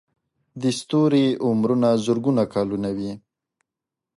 د 0.61 0.63
ستوري 0.79 1.25
عمرونه 1.45 1.89
زرګونه 2.05 2.43
کلونه 2.53 2.89
وي. 2.97 3.11